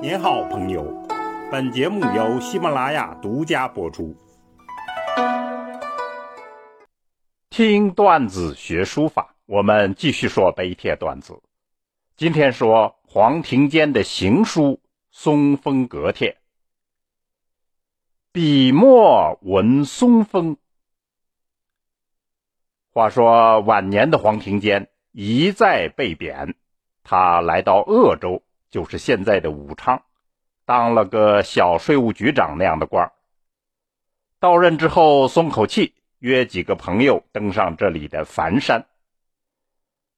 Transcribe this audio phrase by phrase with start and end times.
[0.00, 0.84] 您好，朋友。
[1.50, 4.14] 本节目由喜马拉雅独家播出。
[7.50, 11.42] 听段子学书法，我们继续说碑帖段子。
[12.16, 14.62] 今天说黄庭坚的行书
[15.10, 16.30] 《松风阁帖》。
[18.30, 20.58] 笔墨闻松风。
[22.92, 26.54] 话说晚年的黄庭坚一再被贬，
[27.02, 30.02] 他来到鄂州，就是现在的武昌。
[30.64, 33.12] 当了个小税务局长那样的官儿，
[34.38, 38.86] 到任之后松口气，约几个朋友登上这里的梵山，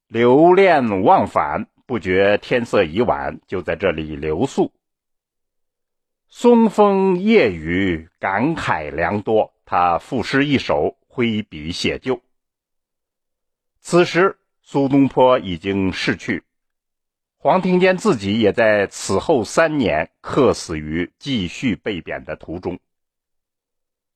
[0.09, 4.73] 留恋忘返，不觉天色已晚，就在这里留宿。
[6.27, 12.21] 松风夜雨，感慨良多，他赋诗一首，挥笔写就。
[13.81, 16.43] 此时苏东坡已经逝去。
[17.43, 22.79] 黄庭坚自己也在此后三年客死于继续被贬的途中。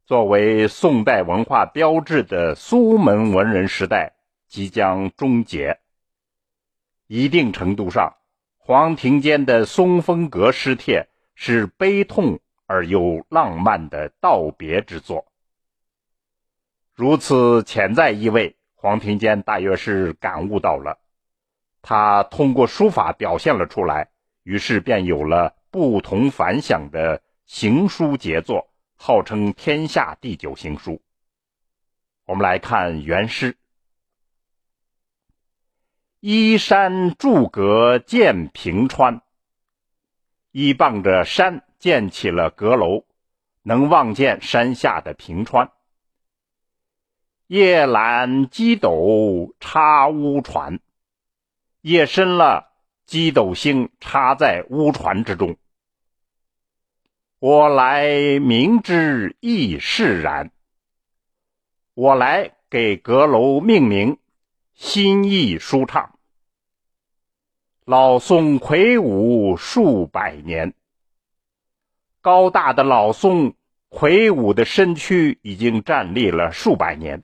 [0.05, 4.13] 作为宋代文化标志的苏门文人时代
[4.47, 5.81] 即将终结，
[7.07, 8.17] 一定程度上，
[8.59, 15.25] 黄庭坚的《松风阁诗帖》是悲痛而又浪漫的道别之作。
[16.95, 20.99] 如此潜在意味，黄庭坚大约是感悟到了。
[21.87, 24.09] 他通过书法表现了出来，
[24.43, 31.03] 于是便有了不同凡响的行书杰作，号称天下第九行书。
[32.25, 33.59] 我们来看原诗：
[36.21, 39.21] 依山筑阁建平川，
[40.53, 43.05] 依傍着山建起了阁楼，
[43.61, 45.71] 能望见山下的平川。
[47.47, 50.81] 夜阑鸡斗插乌船。
[51.87, 52.73] 夜深了，
[53.05, 55.59] 鸡斗星插在乌船之中。
[57.39, 60.51] 我来明之亦释然。
[61.93, 64.17] 我来给阁楼命名，
[64.73, 66.19] 心意舒畅。
[67.85, 70.73] 老松魁梧数百年，
[72.23, 73.53] 高大的老松，
[73.91, 77.23] 魁梧的身躯已经站立了数百年。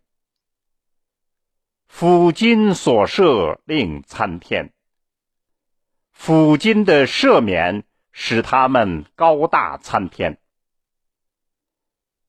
[1.92, 4.72] 抚今所设令参天，
[6.16, 10.38] 抚今的赦免使他们高大参天。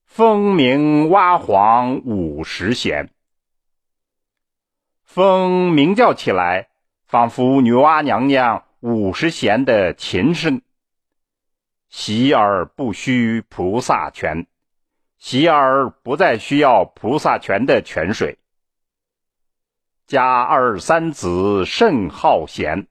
[0.05, 3.11] 风鸣蛙黄五十弦，
[5.03, 6.67] 风鸣叫起来，
[7.05, 10.61] 仿佛女娲娘娘五十弦的琴声。
[11.87, 14.47] 习而不需菩萨泉，
[15.17, 18.37] 习而不再需要菩萨泉的泉水。
[20.11, 22.85] 家二三子甚好贤，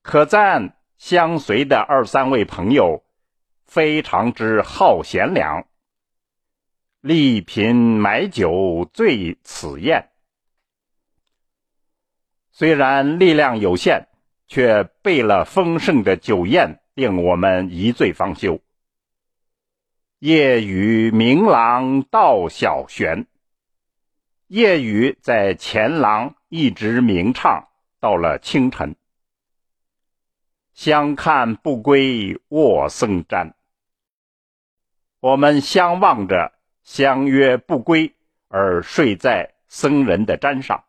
[0.00, 3.04] 可赞相随的二三位朋友
[3.66, 5.66] 非常之好贤良。
[7.02, 10.08] 丽品买酒醉此宴，
[12.52, 14.08] 虽然力量有限，
[14.48, 18.62] 却备了丰盛的酒宴，令我们一醉方休。
[20.20, 23.26] 夜雨明廊道小轩。
[24.54, 28.94] 夜雨在前廊一直鸣唱，到了清晨。
[30.74, 33.54] 相看不归卧僧毡，
[35.18, 36.52] 我们相望着，
[36.84, 38.14] 相约不归，
[38.46, 40.84] 而睡在僧人的毡上。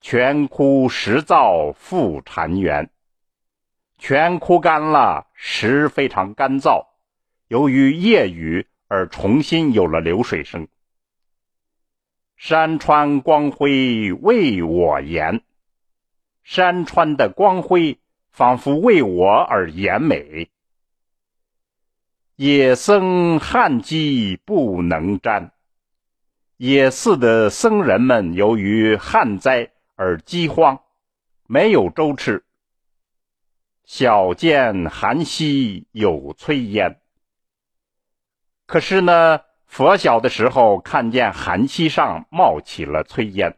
[0.00, 2.88] 泉枯石燥复潺湲，
[3.98, 6.84] 泉枯干了，石非常干燥，
[7.46, 10.66] 由于夜雨而重新有了流水声。
[12.44, 15.42] 山川光辉为我颜，
[16.42, 18.00] 山川的光辉
[18.32, 20.50] 仿佛为我而颜美。
[22.34, 25.52] 野僧旱饥不能沾，
[26.56, 30.80] 野寺的僧人们由于旱灾而饥荒，
[31.46, 32.42] 没有粥吃。
[33.84, 37.00] 小见寒溪有炊烟，
[38.66, 39.42] 可是呢？
[39.72, 43.56] 佛小的时候，看见寒溪上冒起了炊烟。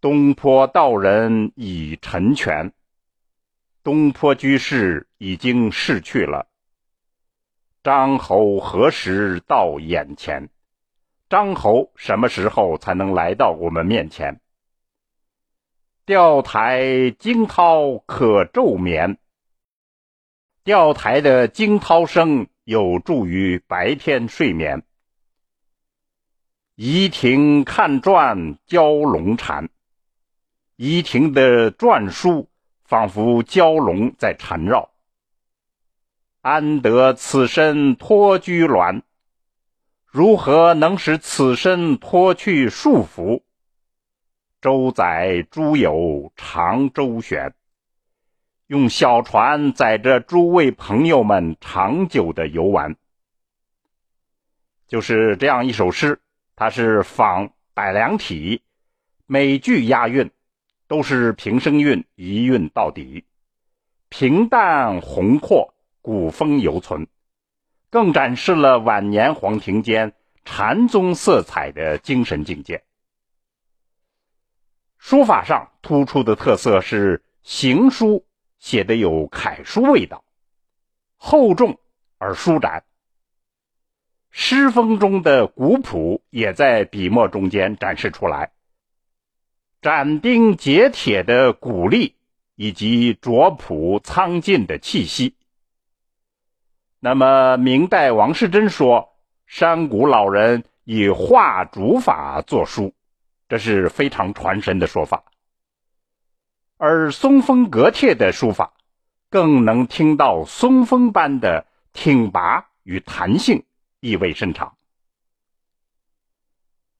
[0.00, 2.72] 东坡道人已沉泉，
[3.84, 6.48] 东坡居士已经逝去了。
[7.82, 10.48] 张侯何时到眼前？
[11.28, 14.40] 张侯什么时候才能来到我们面前？
[16.06, 19.18] 钓台惊涛可昼眠，
[20.64, 22.46] 钓台的惊涛声。
[22.64, 24.84] 有助于白天睡眠。
[26.76, 29.68] 怡亭看篆蛟龙缠，
[30.76, 32.48] 怡亭的篆书
[32.84, 34.90] 仿佛蛟龙在缠绕。
[36.40, 39.02] 安得此身脱居鸾？
[40.06, 43.42] 如何能使此身脱去束缚？
[44.60, 47.54] 周载诸友长周旋，
[48.66, 52.96] 用小船载着诸位朋友们长久的游玩。
[54.86, 56.20] 就是这样一首诗，
[56.56, 58.62] 它是仿百梁体，
[59.26, 60.30] 每句押韵
[60.86, 63.24] 都是平声韵，一韵到底，
[64.08, 65.74] 平淡宏阔。
[66.04, 67.06] 古风犹存，
[67.88, 70.12] 更展示了晚年黄庭坚
[70.44, 72.82] 禅宗色彩的精神境界。
[74.98, 78.26] 书法上突出的特色是行书
[78.62, 80.22] 写的有楷书味道，
[81.16, 81.80] 厚重
[82.18, 82.84] 而舒展。
[84.30, 88.52] 诗风中的古朴也在笔墨中间展示出来，
[89.82, 92.14] 斩钉截铁的鼓励
[92.54, 95.34] 以及拙朴苍劲的气息。
[97.00, 102.94] 那么，明代王世贞说，山谷老人以画竹法作书，
[103.48, 105.24] 这是非常传神的说法。
[106.84, 108.72] 而松风阁帖的书法，
[109.30, 113.62] 更能听到松风般的挺拔与弹性，
[114.00, 114.76] 意味深长。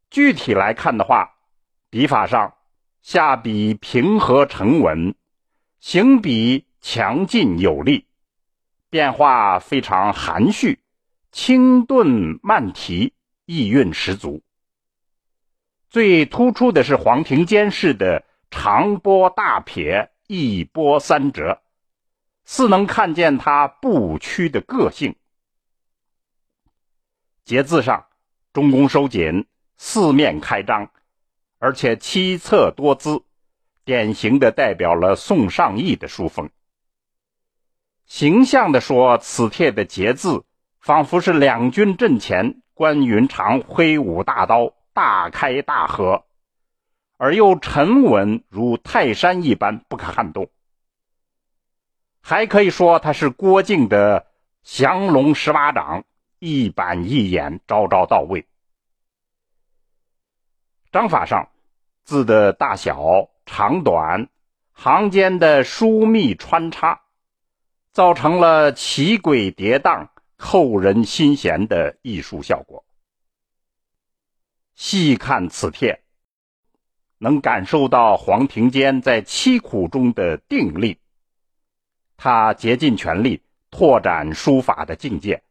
[0.08, 1.34] 具体来看的话，
[1.90, 2.55] 笔法上
[3.00, 5.17] 下笔平和沉稳，
[5.81, 8.06] 行笔强劲有力。
[8.88, 10.79] 变化非常含蓄，
[11.32, 13.14] 轻顿慢提，
[13.46, 14.44] 意韵十足。
[15.88, 21.63] 最突出的是黄庭坚式的长波大撇，一波三折，
[22.45, 25.17] 似能看见他不屈的个性。
[27.45, 28.07] 节字上，
[28.53, 29.47] 中宫收紧，
[29.79, 30.91] 四面开张，
[31.59, 33.25] 而且七侧多姿，
[33.85, 36.51] 典型的代表了宋尚义的书风。
[38.05, 40.45] 形象的说，此帖的节字
[40.79, 46.27] 仿佛是两军阵前，关云长挥舞大刀，大开大合，
[47.23, 50.51] 而又沉稳如泰山一般不可撼动。
[52.21, 54.27] 还可以说，他是郭靖的
[54.65, 56.03] 降龙十八掌，
[56.41, 58.49] 一板一眼，招招到位。
[60.91, 61.49] 章法上，
[62.03, 64.29] 字的大小、长短、
[64.73, 67.03] 行间的疏密穿插。
[67.93, 72.85] 造成了奇诡跌宕、扣人心弦的艺术效果。
[74.75, 76.03] 细看此帖，
[77.23, 80.99] 能感受到黄庭坚在凄苦中的定力。
[82.17, 83.41] 他竭尽全力
[83.71, 85.43] 拓展书法的境界，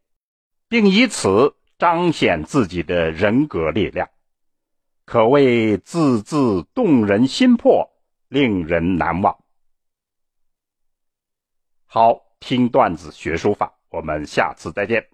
[0.67, 4.09] 并以此彰显自己的人格力量，
[5.05, 7.89] 可谓字字动人心魄，
[8.27, 9.37] 令人难忘。
[11.85, 12.27] 好。
[12.43, 15.05] 听段子学书法，我们下次再见。